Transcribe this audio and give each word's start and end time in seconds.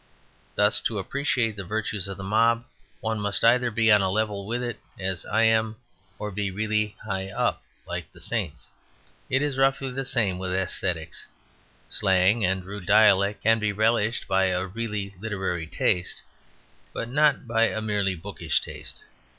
Thus, 0.55 0.79
to 0.87 0.97
appreciate 0.97 1.55
the 1.55 1.63
virtues 1.63 2.07
of 2.07 2.17
the 2.17 2.23
mob 2.23 2.65
one 3.01 3.19
must 3.19 3.43
either 3.45 3.69
be 3.69 3.91
on 3.91 4.01
a 4.01 4.09
level 4.09 4.47
with 4.47 4.63
it 4.63 4.79
(as 4.99 5.27
I 5.27 5.43
am) 5.43 5.75
or 6.17 6.31
be 6.31 6.49
really 6.49 6.95
high 7.05 7.29
up, 7.29 7.61
like 7.87 8.11
the 8.11 8.19
saints. 8.19 8.67
It 9.29 9.43
is 9.43 9.59
roughly 9.59 9.91
the 9.91 10.03
same 10.03 10.39
with 10.39 10.55
aesthetics; 10.55 11.27
slang 11.87 12.43
and 12.43 12.65
rude 12.65 12.87
dialect 12.87 13.43
can 13.43 13.59
be 13.59 13.71
relished 13.71 14.27
by 14.27 14.45
a 14.45 14.65
really 14.65 15.13
literary 15.19 15.67
taste, 15.67 16.23
but 16.93 17.07
not 17.07 17.47
by 17.47 17.65
a 17.67 17.79
merely 17.79 18.15
bookish 18.15 18.59
taste. 18.59 19.03